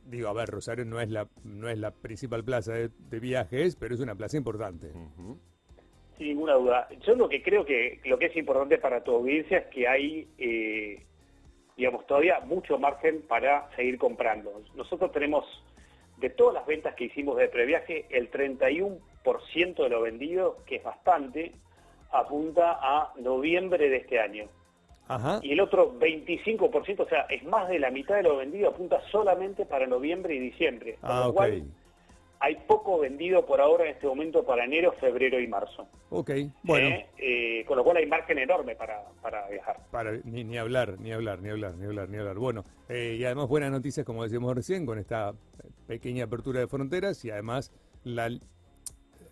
Digo, 0.06 0.30
a 0.30 0.33
ver, 0.33 0.48
Rosario 0.48 0.86
no 0.86 1.01
es 1.01 1.10
la, 1.10 1.27
no 1.44 1.68
es 1.68 1.77
la 1.77 1.92
principal 1.92 2.44
plaza 2.45 2.74
de, 2.74 3.19
viajes, 3.19 3.75
pero 3.75 3.94
es 3.94 4.00
una 4.00 4.16
plaza 4.16 4.38
importante. 4.38 4.92
Sin 6.17 6.27
ninguna 6.27 6.53
duda. 6.53 6.88
Yo 7.05 7.15
lo 7.15 7.27
que 7.27 7.41
creo 7.44 7.65
que 7.65 8.00
lo 8.05 8.17
que 8.17 8.27
es 8.27 8.38
importante 8.38 8.77
para 8.77 9.03
tu 9.03 9.15
audiencia 9.15 9.58
es 9.58 9.65
que 9.67 9.88
hay, 9.88 10.29
eh, 10.38 11.03
digamos, 11.75 12.05
todavía 12.08 12.39
mucho 12.39 12.77
margen 12.77 13.22
para 13.27 13.70
seguir 13.75 13.98
comprando. 13.98 14.63
Nosotros 14.75 15.12
tenemos 15.12 15.46
de 16.17 16.29
todas 16.29 16.53
las 16.53 16.65
ventas 16.65 16.95
que 16.95 17.05
hicimos 17.05 17.38
de 17.38 17.48
previaje, 17.48 18.05
el 18.10 18.31
31% 18.31 19.84
de 19.84 19.89
lo 19.89 20.01
vendido, 20.01 20.57
que 20.65 20.77
es 20.77 20.84
bastante, 20.84 21.53
apunta 22.12 22.79
a 22.81 23.13
noviembre 23.17 23.89
de 23.89 23.98
este 23.98 24.19
año. 24.19 24.48
Y 25.43 25.51
el 25.51 25.60
otro 25.60 26.00
25%, 26.00 27.00
o 27.01 27.07
sea, 27.07 27.22
es 27.29 27.43
más 27.43 27.69
de 27.69 27.77
la 27.77 27.91
mitad 27.91 28.15
de 28.15 28.24
lo 28.24 28.38
vendido, 28.38 28.69
apunta 28.69 29.01
solamente 29.12 29.65
para 29.65 29.86
noviembre 29.86 30.34
y 30.34 30.39
diciembre. 30.39 30.98
Ah, 31.03 31.31
hay 32.39 32.55
poco 32.67 33.00
vendido 33.00 33.45
por 33.45 33.62
ahora 33.62 33.86
en 33.86 33.91
este 33.91 34.07
momento 34.07 34.43
para 34.43 34.65
enero, 34.65 34.93
febrero 35.00 35.39
y 35.39 35.48
marzo. 35.48 35.88
Ok, 36.10 36.31
bueno. 36.63 36.88
Eh, 36.88 37.07
eh, 37.17 37.65
con 37.65 37.77
lo 37.77 37.84
cual 37.84 37.98
hay 37.98 38.05
margen 38.05 38.38
enorme 38.38 38.75
para, 38.75 39.03
para 39.22 39.48
viajar. 39.48 39.77
Para, 39.89 40.12
ni, 40.24 40.43
ni, 40.43 40.57
hablar, 40.57 41.00
ni 41.00 41.12
hablar, 41.12 41.39
ni 41.39 41.50
hablar, 41.50 41.75
ni 41.75 41.86
hablar, 41.86 42.10
ni 42.10 42.17
hablar. 42.17 42.36
Bueno, 42.36 42.63
eh, 42.89 43.15
y 43.17 43.25
además 43.25 43.48
buenas 43.48 43.72
noticias, 43.72 44.05
como 44.05 44.24
decíamos 44.24 44.53
recién, 44.55 44.86
con 44.86 45.00
esta 45.00 45.34
pequeña 45.88 46.25
apertura 46.25 46.60
de 46.60 46.68
fronteras 46.68 47.24
y 47.25 47.32
además 47.32 47.72
la 48.04 48.30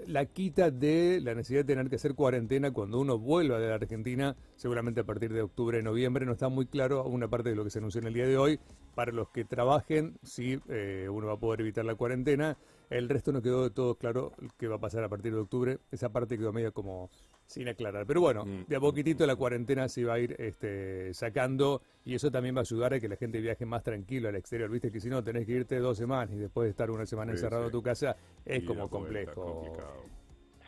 la 0.07 0.25
quita 0.25 0.71
de 0.71 1.19
la 1.21 1.33
necesidad 1.33 1.61
de 1.61 1.75
tener 1.75 1.89
que 1.89 1.95
hacer 1.95 2.15
cuarentena 2.15 2.71
cuando 2.71 2.99
uno 2.99 3.17
vuelva 3.17 3.59
de 3.59 3.69
la 3.69 3.75
Argentina, 3.75 4.35
seguramente 4.55 5.01
a 5.01 5.03
partir 5.03 5.33
de 5.33 5.41
octubre, 5.41 5.81
noviembre, 5.81 6.25
no 6.25 6.33
está 6.33 6.49
muy 6.49 6.65
claro 6.65 7.03
una 7.05 7.27
parte 7.27 7.49
de 7.49 7.55
lo 7.55 7.63
que 7.63 7.69
se 7.69 7.79
anunció 7.79 8.01
en 8.01 8.07
el 8.07 8.13
día 8.13 8.27
de 8.27 8.37
hoy. 8.37 8.59
Para 8.95 9.11
los 9.11 9.29
que 9.29 9.43
trabajen, 9.43 10.17
sí, 10.23 10.59
eh, 10.69 11.07
uno 11.09 11.27
va 11.27 11.33
a 11.33 11.39
poder 11.39 11.61
evitar 11.61 11.85
la 11.85 11.95
cuarentena. 11.95 12.57
El 12.93 13.09
resto 13.09 13.31
no 13.31 13.41
quedó 13.41 13.63
de 13.63 13.71
todo 13.71 13.95
claro 13.95 14.33
qué 14.57 14.67
va 14.67 14.75
a 14.75 14.79
pasar 14.79 15.03
a 15.03 15.09
partir 15.09 15.33
de 15.33 15.39
octubre. 15.39 15.79
Esa 15.91 16.09
parte 16.09 16.37
quedó 16.37 16.53
medio 16.53 16.71
como 16.73 17.09
sin 17.45 17.67
aclarar. 17.67 18.05
Pero 18.05 18.21
bueno, 18.21 18.45
mm. 18.45 18.65
de 18.67 18.75
a 18.75 18.79
poquitito 18.79 19.25
la 19.25 19.35
cuarentena 19.35 19.89
se 19.89 20.05
va 20.05 20.13
a 20.13 20.19
ir 20.19 20.35
este, 20.39 21.13
sacando 21.13 21.81
y 22.05 22.13
eso 22.13 22.29
también 22.29 22.55
va 22.55 22.59
a 22.59 22.61
ayudar 22.61 22.93
a 22.93 22.99
que 22.99 23.09
la 23.09 23.15
gente 23.15 23.41
viaje 23.41 23.65
más 23.65 23.83
tranquilo 23.83 24.29
al 24.29 24.35
exterior. 24.35 24.69
Viste 24.69 24.91
que 24.91 24.99
si 24.99 25.09
no 25.09 25.23
tenés 25.23 25.45
que 25.45 25.53
irte 25.53 25.79
dos 25.79 25.97
semanas 25.97 26.35
y 26.35 26.37
después 26.37 26.65
de 26.65 26.69
estar 26.69 26.91
una 26.91 27.05
semana 27.05 27.31
encerrado 27.31 27.65
en 27.65 27.71
tu 27.71 27.81
casa 27.81 28.15
es 28.45 28.63
como 28.63 28.87
complejo. 28.89 29.75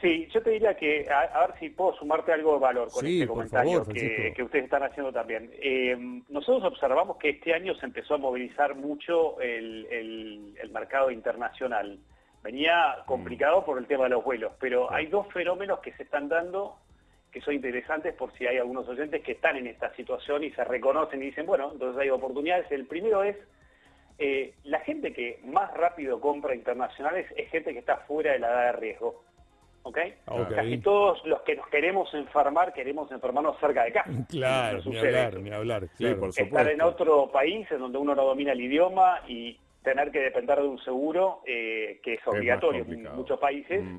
Sí, 0.02 0.28
yo 0.34 0.42
te 0.42 0.50
diría 0.52 0.75
que 0.75 1.08
a, 1.10 1.48
ver 1.48 1.58
si 1.60 1.70
puedo 1.70 1.94
sumarte 1.96 2.32
algo 2.34 2.54
de 2.56 2.60
valor 2.60 2.90
con 2.92 3.06
Sí, 3.06 3.22
este 3.22 3.28
comentario 3.28 3.80
favor, 3.80 3.94
que, 3.94 4.44
ustedes 4.44 4.66
están 4.66 4.84
haciendo 4.84 5.12
también. 5.14 5.50
Eh, 5.54 5.96
nosotros 6.30 6.64
observamos 6.66 7.18
que 7.18 7.30
este 7.30 7.54
año 7.54 7.74
se 7.75 7.86
empezó 7.86 8.16
a 8.16 8.18
movilizar 8.18 8.75
mucho 8.75 9.40
el, 9.40 9.88
el- 9.90 10.58
el 10.62 10.70
mercado 10.72 11.10
internacional. 11.12 11.98
Venía 12.44 12.98
complicado 13.06 13.64
por 13.66 13.80
el 13.80 13.88
tema 13.88 14.04
de 14.04 14.12
los 14.12 14.24
vuelos, 14.24 14.52
pero 14.60 14.92
hay 14.92 15.08
dos 15.08 15.32
fenómenos 15.34 15.80
que 15.80 15.94
se 15.94 16.04
están 16.04 16.28
dando 16.30 16.78
que 17.32 17.42
son 17.42 17.54
interesantes 17.54 18.14
por 18.14 18.32
si 18.38 18.48
hay 18.48 18.58
algunos 18.58 18.88
oyentes 18.88 19.22
que 19.22 19.34
están 19.34 19.58
en 19.58 19.68
esta 19.68 19.94
situación 19.96 20.44
y 20.46 20.52
se 20.52 20.64
reconocen 20.64 21.22
y 21.22 21.25
dicen, 21.25 21.46
bueno, 21.46 21.70
entonces 21.74 22.02
hay 22.02 22.10
oportunidades. 22.10 22.72
El 22.72 22.86
primero 22.86 23.24
es 23.24 23.36
eh, 24.20 24.54
la 24.64 24.80
gente 24.82 25.12
que 25.12 25.42
más 25.44 25.74
rápido 25.74 26.22
compra 26.22 26.56
internacionales 26.56 27.25
es 27.36 27.50
gente 27.50 27.74
que 27.74 27.80
está 27.80 27.98
fuera 28.08 28.32
de 28.32 28.40
la 28.40 28.48
edad 28.50 28.66
de 28.68 28.80
riesgo. 28.80 29.24
¿Ok? 29.88 30.00
Ok. 30.27 30.50
Casi 30.56 30.80
todos 30.80 31.24
los 31.25 31.42
que 31.44 31.56
nos 31.56 31.68
queremos 31.68 32.12
enfermar, 32.15 32.74
queremos 32.74 33.10
enfermarnos 33.12 33.60
cerca 33.60 33.84
de 33.84 33.92
casa. 33.92 34.10
Claro, 34.30 34.80
ni 34.84 34.98
hablar, 34.98 35.30
eso. 35.34 35.39
ni 35.39 35.51
hablar. 35.51 35.88
Sí, 35.94 36.04
claro. 36.06 36.20
por 36.22 36.30
Estar 36.30 36.46
supuesto. 36.48 36.72
en 36.72 36.82
otro 36.82 37.32
país 37.32 37.68
en 37.72 37.80
donde 37.80 37.98
uno 38.00 38.15
no 38.15 38.25
domina 38.25 38.51
el 38.54 38.62
idioma 38.62 39.22
y 39.27 39.56
tener 39.84 40.10
que 40.10 40.20
depender 40.22 40.58
de 40.60 40.68
un 40.68 40.80
seguro 40.84 41.42
eh, 41.46 42.00
que 42.04 42.15
es 42.15 42.27
obligatorio 42.27 42.84
en 42.84 43.04
muchos 43.15 43.39
países, 43.39 43.84
Mm. 43.84 43.98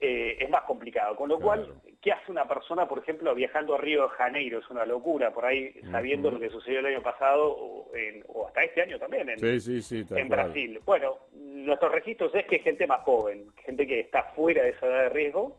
eh, 0.00 0.36
es 0.40 0.50
más 0.50 0.62
complicado. 0.62 1.14
Con 1.14 1.28
lo 1.28 1.38
Claro. 1.38 1.62
cual, 1.66 1.74
¿qué 2.02 2.10
hace 2.10 2.32
una 2.32 2.48
persona, 2.48 2.88
por 2.88 2.98
ejemplo, 2.98 3.32
viajando 3.32 3.76
a 3.76 3.78
Río 3.78 4.02
de 4.02 4.08
Janeiro? 4.08 4.58
Es 4.58 4.68
una 4.70 4.84
locura, 4.84 5.30
por 5.32 5.44
ahí 5.44 5.72
sabiendo 5.92 6.32
lo 6.32 6.40
que 6.40 6.50
sucedió 6.50 6.80
el 6.80 6.86
año 6.86 7.02
pasado 7.02 7.46
o, 7.52 7.94
en- 7.94 8.24
o 8.26 8.48
hasta 8.48 8.64
este 8.64 8.82
año 8.82 8.98
también 8.98 9.28
en, 9.28 9.60
Sí, 9.60 9.80
sí, 9.80 10.04
en. 10.16 10.28
Brasil. 10.28 10.80
Bueno, 10.84 11.18
nuestros 11.60 11.92
registros 11.92 12.34
es 12.34 12.46
que 12.46 12.58
gente 12.60 12.86
más 12.86 13.00
joven, 13.02 13.46
gente 13.64 13.86
que 13.86 14.00
está 14.00 14.24
fuera 14.34 14.62
de 14.62 14.70
esa 14.70 14.86
edad 14.86 15.02
de 15.02 15.08
riesgo 15.10 15.56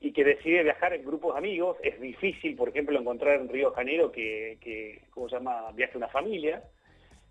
y 0.00 0.12
que 0.12 0.24
decide 0.24 0.64
viajar 0.64 0.92
en 0.92 1.04
grupos 1.04 1.34
de 1.34 1.38
amigos. 1.38 1.76
Es 1.82 2.00
difícil, 2.00 2.56
por 2.56 2.68
ejemplo, 2.68 2.98
encontrar 2.98 3.40
en 3.40 3.48
Río 3.48 3.70
de 3.70 3.76
Janeiro 3.76 4.10
que, 4.10 4.58
que 4.60 5.02
¿cómo 5.10 5.28
se 5.28 5.36
llama?, 5.36 5.70
viaje 5.72 5.96
una 5.96 6.08
familia. 6.08 6.62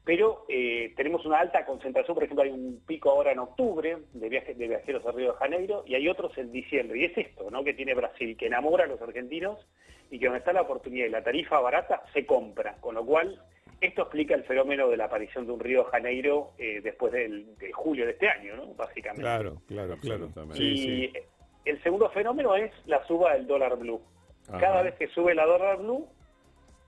Pero 0.03 0.45
eh, 0.49 0.93
tenemos 0.95 1.25
una 1.25 1.39
alta 1.39 1.63
concentración, 1.63 2.15
por 2.15 2.23
ejemplo, 2.23 2.43
hay 2.43 2.49
un 2.49 2.81
pico 2.87 3.11
ahora 3.11 3.33
en 3.33 3.39
octubre 3.39 3.97
de 4.13 4.29
viajes 4.29 4.57
de 4.57 4.67
viajeros 4.67 5.05
a 5.05 5.11
Río 5.11 5.33
de 5.33 5.37
Janeiro 5.37 5.83
y 5.85 5.93
hay 5.95 6.07
otros 6.07 6.35
en 6.37 6.51
diciembre. 6.51 6.99
Y 6.99 7.05
es 7.05 7.17
esto, 7.17 7.51
¿no?, 7.51 7.63
que 7.63 7.73
tiene 7.73 7.93
Brasil, 7.93 8.35
que 8.35 8.47
enamora 8.47 8.85
a 8.85 8.87
los 8.87 9.01
argentinos 9.01 9.59
y 10.09 10.17
que 10.17 10.25
donde 10.25 10.39
está 10.39 10.53
la 10.53 10.63
oportunidad 10.63 11.05
y 11.05 11.09
la 11.09 11.23
tarifa 11.23 11.59
barata 11.59 12.03
se 12.13 12.25
compra. 12.25 12.77
Con 12.79 12.95
lo 12.95 13.05
cual, 13.05 13.41
esto 13.81 14.03
explica 14.03 14.35
el 14.35 14.43
fenómeno 14.43 14.87
de 14.87 14.95
la 14.95 15.05
aparición 15.05 15.47
de 15.47 15.51
un 15.53 15.59
Río 15.59 15.83
de 15.83 15.89
Janeiro 15.89 16.51
eh, 16.59 16.81
después 16.81 17.11
del, 17.11 17.57
de 17.57 17.71
julio 17.73 18.05
de 18.05 18.11
este 18.11 18.29
año, 18.29 18.55
¿no?, 18.55 18.67
básicamente. 18.75 19.23
Claro, 19.23 19.61
claro, 19.67 19.97
claro. 19.97 20.29
Sí, 20.53 20.63
y 20.63 20.77
sí. 20.77 21.13
el 21.65 21.81
segundo 21.81 22.09
fenómeno 22.11 22.55
es 22.55 22.71
la 22.85 23.05
suba 23.07 23.33
del 23.33 23.47
dólar 23.47 23.77
blue. 23.77 24.01
Ajá. 24.47 24.59
Cada 24.59 24.83
vez 24.83 24.95
que 24.95 25.07
sube 25.07 25.33
la 25.33 25.45
dólar 25.45 25.79
blue, 25.79 26.07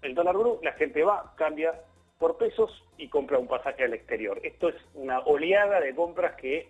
el 0.03 0.13
dólar 0.13 0.37
blue, 0.37 0.59
la 0.61 0.73
gente 0.73 1.03
va, 1.03 1.33
cambia 1.35 1.73
por 2.19 2.37
pesos 2.37 2.71
y 2.97 3.09
compra 3.09 3.39
un 3.39 3.47
pasaje 3.47 3.83
al 3.83 3.93
exterior. 3.93 4.39
Esto 4.43 4.69
es 4.69 4.75
una 4.93 5.19
oleada 5.19 5.81
de 5.81 5.95
compras 5.95 6.35
que 6.35 6.69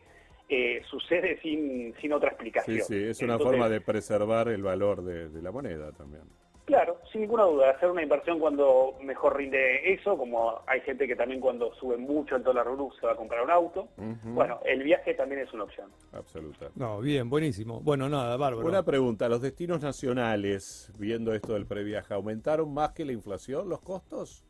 eh, 0.50 0.82
sucede 0.90 1.40
sin, 1.42 1.94
sin 2.00 2.14
otra 2.14 2.30
explicación. 2.30 2.78
Sí, 2.78 2.84
sí, 2.84 3.04
es 3.10 3.22
una 3.22 3.34
Entonces, 3.34 3.58
forma 3.58 3.70
de 3.70 3.82
preservar 3.82 4.48
el 4.48 4.64
valor 4.64 5.04
de, 5.04 5.30
de 5.30 5.42
la 5.42 5.52
moneda 5.52 5.92
también. 5.92 6.24
Claro, 6.66 7.02
sin 7.12 7.22
ninguna 7.22 7.44
duda, 7.44 7.72
hacer 7.72 7.90
una 7.90 8.04
inversión 8.04 8.40
cuando 8.40 8.96
mejor 9.02 9.36
rinde 9.36 9.94
eso, 9.94 10.18
como 10.18 10.62
hay 10.66 10.80
gente 10.82 11.06
que 11.08 11.16
también 11.16 11.42
cuando 11.42 11.74
sube 11.76 11.98
mucho 11.98 12.38
el 12.38 12.44
dólar 12.44 12.70
blue 12.70 12.90
se 13.00 13.06
va 13.06 13.12
a 13.12 13.16
comprar 13.18 13.44
un 13.44 13.52
auto. 13.52 13.90
Bueno, 14.24 14.62
el 14.64 14.82
viaje 14.82 15.14
también 15.14 15.42
es 15.42 15.54
una 15.54 15.66
opción. 15.66 15.92
Absoluta. 16.14 16.70
No, 16.76 17.02
bien, 17.02 17.30
buenísimo. 17.30 17.82
Bueno, 17.82 18.08
nada, 18.08 18.38
bárbaro. 18.38 18.66
Una 18.66 18.84
pregunta, 18.84 19.28
¿los 19.28 19.42
destinos 19.42 19.82
nacionales, 19.82 20.90
viendo 20.98 21.34
esto 21.34 21.54
del 21.54 21.66
previaje, 21.66 22.14
aumentaron 22.14 22.74
más 22.74 22.94
que 22.94 23.04
la 23.04 23.12
inflación 23.12 23.68
los 23.68 23.82
costos? 23.82 24.46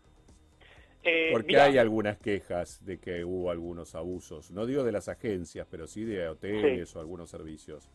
Eh, 1.03 1.29
Porque 1.32 1.48
mirá, 1.48 1.65
hay 1.65 1.79
algunas 1.79 2.17
quejas 2.17 2.86
de 2.86 3.00
que 3.00 3.25
hubo 3.25 3.50
algunos 3.50 3.96
abusos, 3.96 4.51
no 4.51 4.65
digo 4.65 4.84
de 4.84 4.91
las 4.91 5.10
agencias, 5.10 5.67
pero 5.70 5.86
sí 5.88 6.05
de 6.05 6.29
hoteles 6.29 6.96
o 6.96 7.00
algunos 7.00 7.29
servicios. 7.29 7.89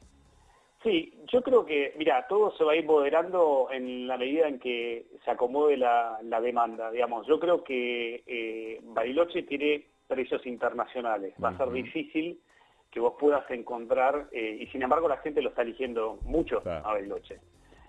Sí, 0.89 1.13
yo 1.31 1.43
creo 1.43 1.67
que, 1.67 1.93
mira, 1.99 2.27
todo 2.29 2.57
se 2.57 2.65
va 2.65 2.73
a 2.73 2.77
ir 2.77 2.87
moderando 2.87 3.69
en 3.71 4.07
la 4.07 4.17
medida 4.17 4.49
en 4.49 4.59
que 4.59 5.05
se 5.23 5.31
acomode 5.31 5.77
la, 5.77 6.19
la 6.23 6.41
demanda, 6.41 6.91
digamos. 6.91 7.27
Yo 7.27 7.39
creo 7.39 7.63
que 7.63 8.23
eh, 8.27 8.81
Bariloche 8.83 9.43
tiene 9.43 9.85
precios 10.07 10.47
internacionales. 10.47 11.35
Va 11.45 11.51
a 11.51 11.59
ser 11.59 11.71
difícil 11.73 12.41
que 12.91 13.01
vos 13.01 13.15
puedas 13.21 13.49
encontrar, 13.51 14.29
eh, 14.33 14.57
y 14.61 14.67
sin 14.69 14.83
embargo 14.83 15.09
la 15.09 15.19
gente 15.19 15.43
lo 15.43 15.51
está 15.51 15.61
eligiendo 15.61 16.19
mucho 16.23 16.63
Claro. 16.63 16.87
a 16.87 16.93
Bariloche. 16.95 17.39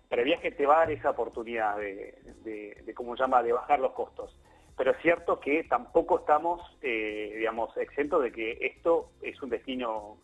Previaje 0.09 0.51
te 0.51 0.65
va 0.65 0.75
a 0.75 0.79
dar 0.79 0.91
esa 0.91 1.11
oportunidad 1.11 1.77
de, 1.77 2.15
de, 2.43 2.81
de, 2.83 2.93
¿cómo 2.93 3.15
se 3.15 3.21
llama?, 3.23 3.41
de 3.41 3.53
bajar 3.53 3.79
los 3.79 3.93
costos. 3.93 4.37
Pero 4.75 4.91
es 4.91 4.97
cierto 5.01 5.39
que 5.39 5.63
tampoco 5.63 6.19
estamos, 6.19 6.59
eh, 6.81 7.33
digamos, 7.37 7.75
exentos 7.77 8.23
de 8.23 8.31
que 8.33 8.57
esto 8.59 9.11
es 9.21 9.41
un 9.41 9.49
destino 9.51 10.17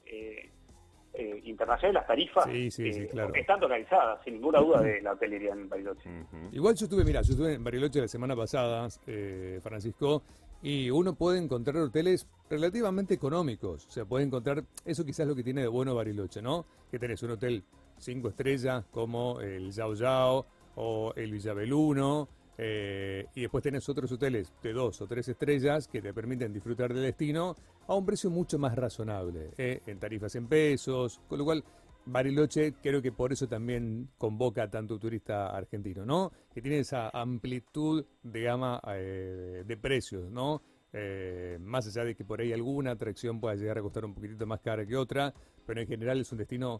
eh, 1.17 1.41
internacional. 1.45 1.95
Las 1.95 2.07
tarifas 2.07 2.45
Sí, 2.45 2.71
sí, 2.71 2.93
sí, 2.93 3.01
eh, 3.01 3.07
claro. 3.07 3.33
están 3.33 3.59
localizadas, 3.59 4.23
sin 4.23 4.35
ninguna 4.35 4.59
duda, 4.59 4.81
de 4.81 5.01
la 5.01 5.13
hotelería 5.13 5.53
en 5.53 5.69
Bariloche. 5.69 6.09
Igual 6.51 6.75
yo 6.75 6.85
estuve, 6.85 7.03
mira, 7.03 7.21
yo 7.21 7.31
estuve 7.31 7.53
en 7.53 7.63
Bariloche 7.63 8.01
la 8.01 8.07
semana 8.07 8.35
pasada, 8.35 8.87
eh, 9.07 9.59
Francisco, 9.61 10.23
y 10.61 10.89
uno 10.89 11.15
puede 11.15 11.39
encontrar 11.39 11.77
hoteles 11.77 12.27
relativamente 12.49 13.13
económicos. 13.13 13.85
O 13.87 13.91
sea, 13.91 14.05
puede 14.05 14.25
encontrar, 14.25 14.63
eso 14.83 15.05
quizás 15.05 15.21
es 15.21 15.27
lo 15.27 15.35
que 15.35 15.43
tiene 15.43 15.61
de 15.61 15.67
bueno 15.67 15.93
Bariloche, 15.95 16.41
¿no? 16.41 16.65
Que 16.89 16.99
tenés 16.99 17.21
un 17.23 17.31
hotel 17.31 17.63
cinco 17.97 18.29
estrellas 18.29 18.85
como 18.91 19.39
el 19.41 19.71
Yao 19.71 19.93
Yao 19.93 20.45
o 20.75 21.13
el 21.15 21.31
Villabeluno, 21.31 22.27
eh, 22.57 23.27
y 23.35 23.41
después 23.41 23.63
tenés 23.63 23.87
otros 23.89 24.11
hoteles 24.11 24.53
de 24.63 24.73
dos 24.73 25.01
o 25.01 25.07
tres 25.07 25.27
estrellas 25.27 25.87
que 25.87 26.01
te 26.01 26.13
permiten 26.13 26.53
disfrutar 26.53 26.93
del 26.93 27.03
destino 27.03 27.55
a 27.87 27.95
un 27.95 28.05
precio 28.05 28.29
mucho 28.29 28.57
más 28.57 28.75
razonable, 28.75 29.51
eh, 29.57 29.81
en 29.85 29.99
tarifas 29.99 30.35
en 30.35 30.47
pesos, 30.47 31.21
con 31.27 31.39
lo 31.39 31.45
cual 31.45 31.63
Bariloche 32.05 32.75
creo 32.81 33.01
que 33.01 33.11
por 33.11 33.33
eso 33.33 33.47
también 33.47 34.09
convoca 34.17 34.63
a 34.63 34.69
tanto 34.69 34.99
turista 34.99 35.49
argentino, 35.49 36.05
¿no? 36.05 36.31
Que 36.53 36.61
tiene 36.61 36.79
esa 36.79 37.09
amplitud 37.09 38.05
de 38.21 38.41
gama 38.41 38.79
eh, 38.89 39.63
de 39.65 39.77
precios, 39.77 40.29
¿no? 40.29 40.61
Más 41.59 41.85
allá 41.87 42.05
de 42.05 42.15
que 42.15 42.23
por 42.23 42.39
ahí 42.39 42.53
alguna 42.53 42.91
atracción 42.91 43.41
pueda 43.41 43.55
llegar 43.55 43.77
a 43.77 43.81
costar 43.81 44.05
un 44.05 44.13
poquitito 44.13 44.45
más 44.47 44.61
cara 44.61 44.85
que 44.85 44.95
otra, 44.95 45.33
pero 45.65 45.81
en 45.81 45.87
general 45.87 46.21
es 46.21 46.31
un 46.31 46.37
destino 46.37 46.79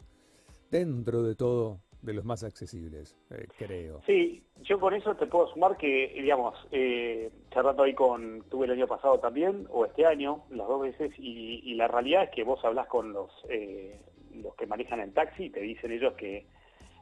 dentro 0.70 1.22
de 1.22 1.34
todo 1.34 1.82
de 2.02 2.12
los 2.14 2.24
más 2.24 2.44
accesibles, 2.44 3.16
eh, 3.30 3.46
creo. 3.58 4.00
Sí, 4.06 4.42
yo 4.62 4.78
con 4.78 4.94
eso 4.94 5.14
te 5.16 5.26
puedo 5.26 5.48
sumar 5.48 5.76
que, 5.76 6.12
digamos, 6.14 6.54
eh, 6.70 7.30
charlando 7.50 7.82
ahí 7.82 7.94
con, 7.94 8.42
tuve 8.50 8.66
el 8.66 8.72
año 8.72 8.86
pasado 8.86 9.18
también, 9.18 9.66
o 9.70 9.84
este 9.84 10.06
año, 10.06 10.44
las 10.50 10.68
dos 10.68 10.82
veces, 10.82 11.12
y, 11.18 11.60
y 11.64 11.74
la 11.74 11.88
realidad 11.88 12.24
es 12.24 12.30
que 12.30 12.44
vos 12.44 12.64
hablas 12.64 12.86
con 12.86 13.12
los, 13.12 13.30
eh, 13.48 14.00
los 14.34 14.54
que 14.54 14.66
manejan 14.66 15.00
el 15.00 15.12
taxi 15.12 15.44
y 15.44 15.50
te 15.50 15.60
dicen 15.60 15.90
ellos 15.92 16.14
que 16.14 16.46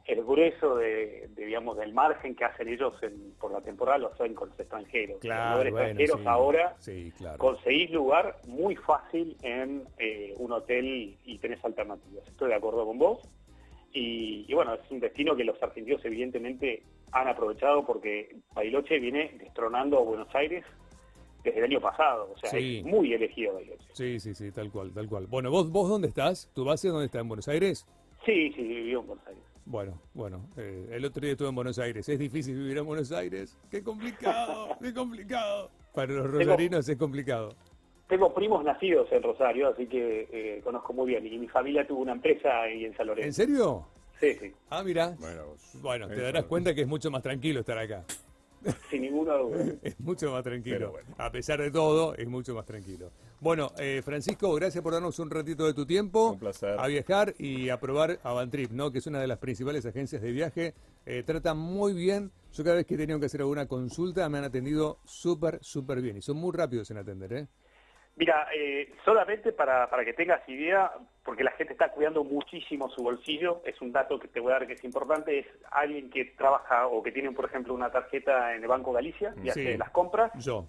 el 0.05 0.23
grueso 0.23 0.75
de, 0.75 1.27
de, 1.29 1.45
digamos, 1.45 1.77
del 1.77 1.91
margen 1.91 2.35
que 2.35 2.45
hacen 2.45 2.67
ellos 2.67 2.93
en- 3.01 3.33
por 3.39 3.51
la 3.51 3.61
temporada 3.61 3.97
lo 3.97 4.13
hacen 4.13 4.35
con 4.35 4.49
los 4.49 4.59
extranjeros. 4.59 5.17
Claro, 5.19 5.63
los 5.63 5.71
bueno, 5.71 5.87
extranjeros 5.87 6.19
sí. 6.21 6.27
ahora 6.27 6.75
Sí, 6.79 7.11
claro. 7.17 7.37
conseguís 7.39 7.89
lugar 7.89 8.37
muy 8.47 8.75
fácil 8.75 9.35
en 9.41 9.87
eh, 9.97 10.35
un 10.37 10.51
hotel 10.51 11.17
y 11.23 11.37
tenés 11.39 11.63
alternativas. 11.65 12.27
Estoy 12.27 12.49
de 12.49 12.55
acuerdo 12.55 12.85
con 12.85 12.99
vos. 12.99 13.27
Y, 13.95 14.45
y 14.47 14.53
bueno, 14.53 14.73
es 14.73 14.81
un 14.91 14.99
destino 14.99 15.35
que 15.37 15.45
los 15.45 15.61
argentinos 15.63 16.03
evidentemente 16.03 16.83
han 17.13 17.29
aprovechado 17.29 17.85
porque 17.85 18.35
Bariloche 18.53 18.99
viene 18.99 19.31
destronando 19.39 19.97
a 19.99 20.01
Buenos 20.01 20.27
Aires 20.35 20.65
desde 21.45 21.59
el 21.59 21.63
año 21.65 21.79
pasado. 21.79 22.29
O 22.33 22.37
sea, 22.37 22.49
Sí. 22.49 22.79
es 22.79 22.85
muy 22.85 23.13
elegido 23.13 23.53
Bariloche. 23.53 23.85
Sí, 23.93 24.19
sí, 24.19 24.35
sí, 24.35 24.51
tal 24.51 24.69
cual, 24.69 24.91
tal 24.93 25.07
cual. 25.07 25.27
Bueno, 25.27 25.49
¿vos, 25.49 25.71
vos 25.71 25.87
dónde 25.89 26.09
estás? 26.09 26.51
¿Tu 26.53 26.65
base 26.65 26.89
dónde 26.89 27.05
está? 27.05 27.19
¿En 27.21 27.29
Buenos 27.29 27.47
Aires? 27.47 27.87
Sí, 28.25 28.51
sí, 28.53 28.63
vivió 28.63 28.99
en 28.99 29.07
Buenos 29.07 29.27
Aires. 29.27 29.43
Bueno, 29.67 29.99
bueno, 30.13 30.49
eh, 30.57 30.89
el 30.91 31.05
otro 31.05 31.21
día 31.21 31.31
estuve 31.31 31.47
en 31.49 31.55
Buenos 31.55 31.79
Aires. 31.79 32.07
¿Es 32.09 32.19
difícil 32.19 32.55
vivir 32.57 32.77
en 32.77 32.85
Buenos 32.85 33.11
Aires? 33.13 33.57
¡Qué 33.71 33.81
complicado! 33.81 34.77
¡Qué 34.81 34.93
complicado! 34.93 35.71
Para 35.93 36.11
los 36.13 36.29
rosarinos 36.29 36.87
es 36.89 36.97
complicado. 36.97 37.55
Tengo 38.07 38.33
primos 38.33 38.63
nacidos 38.63 39.11
en 39.11 39.23
Rosario, 39.23 39.69
así 39.69 39.87
que 39.87 40.27
eh, 40.31 40.61
conozco 40.63 40.93
muy 40.93 41.07
bien. 41.07 41.25
Y 41.25 41.37
mi 41.39 41.47
familia 41.47 41.87
tuvo 41.87 42.01
una 42.01 42.11
empresa 42.11 42.61
ahí 42.61 42.85
en 42.85 42.95
San 42.95 43.07
Lorenzo. 43.07 43.27
¿En 43.27 43.33
serio? 43.33 43.87
Sí, 44.19 44.33
sí, 44.35 44.53
Ah, 44.69 44.83
mira. 44.83 45.15
Bueno, 45.19 45.55
Bueno, 45.81 46.07
te 46.07 46.21
darás 46.21 46.45
cuenta 46.45 46.73
que 46.75 46.81
es 46.81 46.87
mucho 46.87 47.09
más 47.09 47.21
tranquilo 47.23 47.61
estar 47.61 47.77
acá. 47.77 48.05
sin 48.89 49.01
ninguna 49.01 49.35
duda. 49.37 49.65
Es 49.83 49.99
mucho 49.99 50.31
más 50.31 50.43
tranquilo. 50.43 50.91
Bueno. 50.91 51.15
A 51.17 51.31
pesar 51.31 51.61
de 51.61 51.71
todo, 51.71 52.15
es 52.15 52.27
mucho 52.27 52.53
más 52.55 52.65
tranquilo. 52.65 53.11
Bueno, 53.39 53.71
eh, 53.77 54.01
Francisco, 54.03 54.53
gracias 54.53 54.83
por 54.83 54.93
darnos 54.93 55.19
un 55.19 55.29
ratito 55.29 55.65
de 55.65 55.73
tu 55.73 55.85
tiempo. 55.85 56.31
Un 56.31 56.39
placer. 56.39 56.75
A 56.79 56.87
viajar 56.87 57.33
y 57.37 57.69
a 57.69 57.79
probar 57.79 58.19
Avantrip, 58.23 58.71
¿no? 58.71 58.91
Que 58.91 58.99
es 58.99 59.07
una 59.07 59.19
de 59.19 59.27
las 59.27 59.39
principales 59.39 59.85
agencias 59.85 60.21
de 60.21 60.31
viaje. 60.31 60.73
Eh, 61.05 61.23
trata 61.25 61.53
muy 61.53 61.93
bien. 61.93 62.31
Yo 62.53 62.63
cada 62.63 62.77
vez 62.77 62.85
que 62.85 62.95
he 62.95 62.97
tenido 62.97 63.19
que 63.19 63.25
hacer 63.25 63.41
alguna 63.41 63.67
consulta 63.67 64.27
me 64.29 64.37
han 64.37 64.45
atendido 64.45 64.99
súper, 65.03 65.59
súper 65.61 66.01
bien. 66.01 66.17
Y 66.17 66.21
son 66.21 66.37
muy 66.37 66.55
rápidos 66.55 66.89
en 66.91 66.97
atender, 66.97 67.33
¿eh? 67.33 67.47
Mira, 68.17 68.47
eh, 68.55 68.93
solamente 69.03 69.51
para, 69.51 69.89
para 69.89 70.05
que 70.05 70.13
tengas 70.13 70.47
idea, 70.47 70.89
porque 71.23 71.43
la 71.43 71.51
gente 71.51 71.73
está 71.73 71.89
cuidando 71.89 72.23
muchísimo 72.23 72.89
su 72.89 73.03
bolsillo, 73.03 73.61
es 73.65 73.81
un 73.81 73.91
dato 73.91 74.17
que 74.19 74.29
te 74.29 74.39
voy 74.39 74.51
a 74.53 74.59
dar 74.59 74.67
que 74.67 74.73
es 74.73 74.83
importante, 74.85 75.39
es 75.39 75.47
alguien 75.71 76.09
que 76.09 76.23
trabaja 76.37 76.87
o 76.87 77.03
que 77.03 77.11
tiene, 77.11 77.31
por 77.31 77.43
ejemplo, 77.45 77.73
una 77.73 77.91
tarjeta 77.91 78.55
en 78.55 78.61
el 78.61 78.67
Banco 78.69 78.93
Galicia 78.93 79.33
y 79.37 79.41
Sí. 79.43 79.49
hace 79.49 79.77
las 79.77 79.89
compras. 79.89 80.31
Yo. 80.35 80.65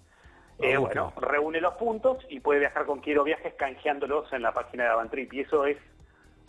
Eh, 0.59 0.73
Ah, 0.75 0.79
bueno, 0.79 1.13
reúne 1.21 1.61
los 1.61 1.75
puntos 1.75 2.25
y 2.29 2.39
puede 2.41 2.59
viajar 2.59 2.85
con 2.85 2.99
Quiero 2.99 3.23
Viajes 3.23 3.53
canjeándolos 3.53 4.33
en 4.33 4.41
la 4.41 4.51
página 4.53 4.83
de 4.85 4.89
Avantrip. 4.89 5.31
Y 5.33 5.41
eso 5.41 5.65
es 5.65 5.77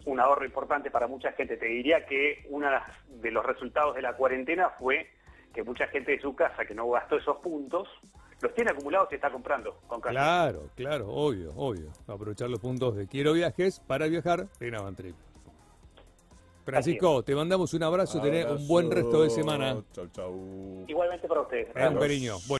un 0.06 0.18
ahorro 0.18 0.46
importante 0.46 0.90
para 0.90 1.06
mucha 1.06 1.30
gente. 1.32 1.58
Te 1.58 1.66
diría 1.66 2.06
que 2.06 2.44
uno 2.48 2.70
de 3.08 3.30
los 3.30 3.44
resultados 3.46 3.94
de 3.94 4.02
la 4.02 4.14
cuarentena 4.14 4.70
fue 4.70 5.10
que 5.54 5.62
mucha 5.62 5.86
gente 5.88 6.12
de 6.12 6.20
su 6.20 6.34
casa 6.34 6.64
que 6.64 6.74
no 6.74 6.88
gastó 6.90 7.16
esos 7.18 7.36
puntos, 7.36 7.86
los 8.40 8.54
tiene 8.54 8.70
acumulados 8.70 9.08
y 9.12 9.16
está 9.16 9.30
comprando 9.30 9.78
con 9.86 10.00
canje. 10.00 10.14
Claro, 10.16 10.68
claro, 10.74 11.08
obvio, 11.08 11.52
obvio. 11.56 11.90
Aprovechar 12.06 12.48
los 12.48 12.60
puntos 12.60 12.96
de 12.96 13.06
Quiero 13.06 13.32
Viajes 13.32 13.80
para 13.80 14.06
viajar 14.06 14.46
en 14.60 14.74
Avantrip. 14.74 15.16
Francisco, 16.64 17.22
te 17.22 17.34
mandamos 17.34 17.72
un 17.72 17.82
abrazo, 17.82 18.20
tenés 18.20 18.44
un 18.44 18.68
buen 18.68 18.90
resto 18.90 19.22
de 19.22 19.30
semana. 19.30 19.82
Chau, 19.92 20.06
chau. 20.08 20.84
Igualmente 20.86 21.26
para 21.26 21.40
ustedes. 21.40 21.68
Un 21.74 21.98
cariño. 21.98 22.36
Bueno. 22.46 22.57